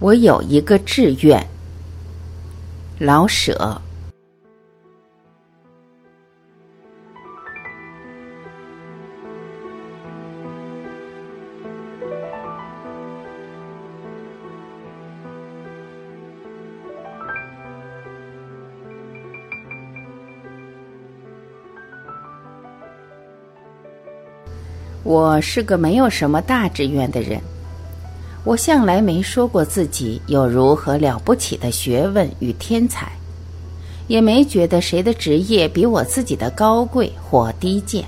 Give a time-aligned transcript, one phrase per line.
[0.00, 1.44] 我有一个志愿。
[3.00, 3.80] 老舍。
[25.02, 27.57] 我是个没有什么大志愿的人。
[28.48, 33.12] 我向来没说过自己有如何了不起的学问与天才，
[34.06, 38.06] 也没觉得谁的职业比我自己的高贵或低贱。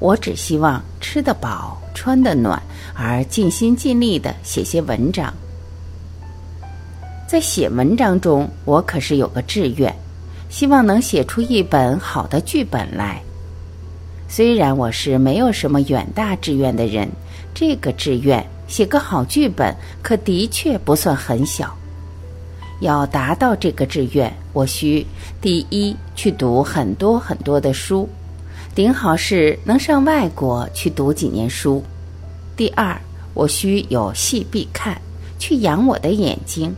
[0.00, 2.60] 我只希望吃得饱、穿得暖，
[2.92, 5.32] 而尽心尽力地写些文章。
[7.28, 9.94] 在写文章中，我可是有个志愿，
[10.48, 13.22] 希望能写出一本好的剧本来。
[14.26, 17.08] 虽然我是没有什么远大志愿的人，
[17.56, 18.46] 这个志愿。
[18.68, 21.72] 写个好剧本，可的确不算很小。
[22.80, 25.06] 要达到这个志愿，我需
[25.40, 28.08] 第一去读很多很多的书，
[28.74, 31.80] 顶好是能上外国去读几年书；
[32.56, 33.00] 第二，
[33.34, 35.00] 我需有戏必看，
[35.38, 36.70] 去养我的眼睛；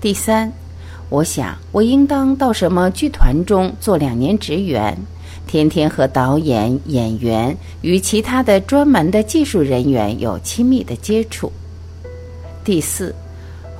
[0.00, 0.50] 第三，
[1.10, 4.96] 我想我应当到什么剧团中做两年职员。
[5.48, 11.50] 天天和导演、演员与其他的专门的技术人员有亲密的接触。
[12.62, 13.14] 第四，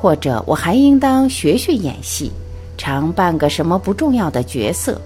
[0.01, 2.33] 或者我还应当学学演戏，
[2.79, 4.99] 常扮个什么不重要的角色。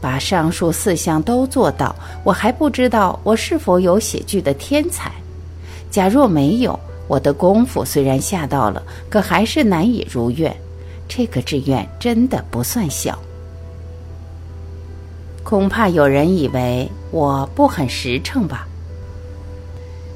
[0.00, 5.12] 把上述四项都做到，我还不知道我是否有写剧的天才。
[5.90, 10.52] 假若没有，我的功夫虽然下到了，可还是难以如愿。
[11.06, 13.16] 这个志愿真的不算小。
[15.42, 18.66] 恐怕有人以为我不很实诚吧？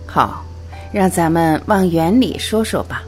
[0.06, 0.44] 好，
[0.92, 3.02] 让咱们往原理说说吧。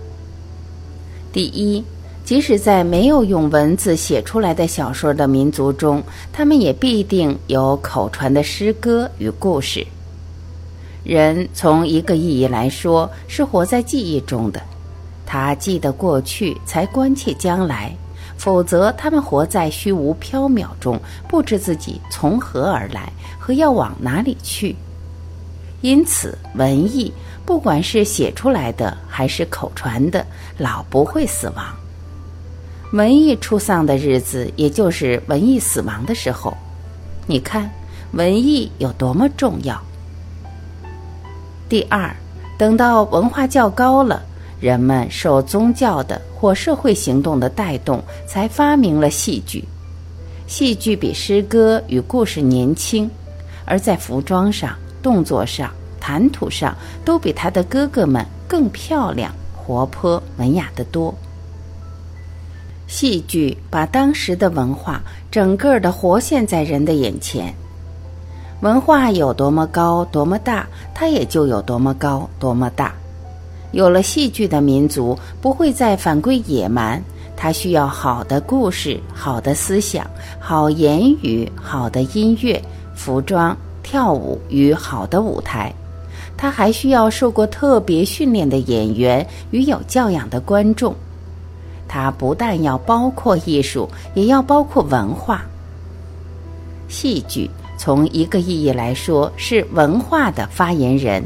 [1.32, 1.82] 第一，
[2.24, 6.02] 即使在没有用文字写出来的小说的民族中，
[6.32, 9.86] 他们也必定有口传的诗歌与故事。
[11.04, 14.60] 人从一个意义来说，是活在记忆中的，
[15.24, 17.96] 他记得过去，才关切将来。
[18.38, 24.74] 否则，他们活在虚无缥缈中，不知自己从何而来和要往哪里去。
[25.80, 27.12] 因此，文艺
[27.44, 30.24] 不管是写出来的还是口传的，
[30.56, 31.66] 老不会死亡。
[32.92, 36.56] 文艺出丧的日子，也就是文艺死亡的时候。
[37.26, 37.70] 你看，
[38.12, 39.78] 文艺有多么重要。
[41.68, 42.14] 第二，
[42.56, 44.22] 等到文化较高了。
[44.60, 49.64] 人们受宗教的或社会行动的带动，才发明了戏剧。
[50.46, 53.10] 戏剧比诗歌与故事年轻，
[53.64, 55.70] 而在服装上、动作上、
[56.00, 61.14] 谈吐上，都比他的哥哥们更漂亮、活泼、文雅得多。
[62.86, 67.54] 戏剧把当时的文化整个的活现在人的眼前。
[68.62, 72.94] 文化有多么高、多么大，它也就有多么高、多么大。
[73.72, 77.02] 有了戏剧的民族不会再反归野蛮，
[77.36, 80.06] 它需要好的故事、好的思想、
[80.40, 82.60] 好言语、好的音乐、
[82.94, 85.72] 服装、跳舞与好的舞台。
[86.36, 90.94] 它还需要受过特别训练的演员与有教养的观众。
[91.86, 95.42] 它不但要包括艺术，也要包括文化。
[96.88, 101.22] 戏剧从一个意义来说是文化的发言人。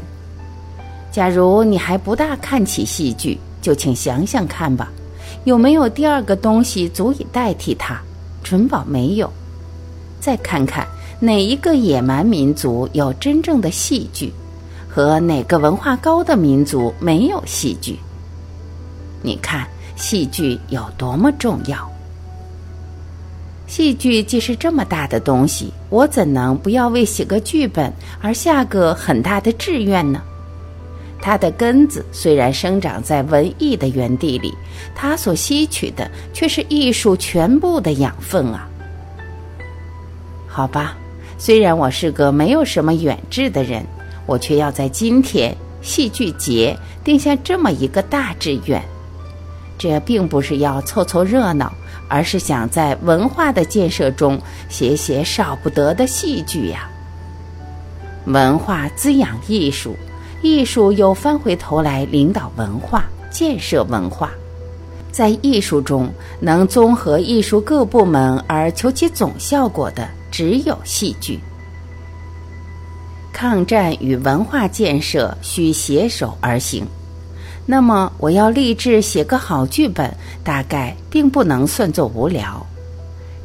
[1.13, 4.91] 假如你还不大看起戏剧，就请想想看吧，
[5.43, 8.01] 有没有第二个东西足以代替它？
[8.41, 9.31] 准保没有。
[10.19, 10.87] 再看看
[11.19, 14.33] 哪一个野蛮民族有真正的戏剧，
[14.89, 17.99] 和哪个文化高的民族没有戏剧？
[19.21, 21.77] 你看戏剧有多么重要。
[23.67, 30.19] 戏剧既是这么大的东西，我怎能不要为写个剧本而下个很大的志愿呢？
[31.25, 34.53] 它的根子虽然生长在文艺的园地里，
[34.93, 38.67] 它所吸取的却是艺术全部的养分啊！
[40.49, 40.97] 好吧，
[41.37, 43.85] 虽然我是个没有什么远志的人，
[44.25, 48.83] 我却要在今天戏剧节定下这么一个大志愿。
[49.77, 51.71] 这并不是要凑凑热闹，
[52.09, 54.37] 而是想在文化的建设中
[54.67, 56.89] 写写少不得的戏剧呀。
[58.25, 59.95] 文化滋养艺术。
[60.43, 64.29] 艺术又翻回头来领导文化、建设文化，
[65.09, 66.11] 在艺术中
[66.41, 71.39] 能综合艺术各部门而求其总效果的，只有戏剧。
[73.31, 76.85] 抗战与文化建设需携手而行，
[77.65, 80.13] 那么我要立志写个好剧本，
[80.43, 82.63] 大概并不能算作无聊。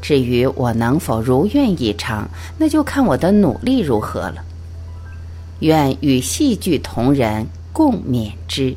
[0.03, 2.29] 至于我能否如愿以偿，
[2.59, 4.43] 那就看我的努力如何了。
[5.61, 8.75] 愿与戏剧同仁共勉之。